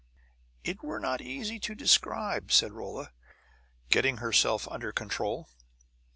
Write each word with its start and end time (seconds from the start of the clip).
"It 0.63 0.81
were 0.81 0.99
not 0.99 1.21
easy 1.21 1.59
to 1.59 1.75
describe," 1.75 2.51
said 2.51 2.71
Rolla, 2.71 3.11
getting 3.91 4.17
herself 4.17 4.67
under 4.69 4.91
control. 4.91 5.47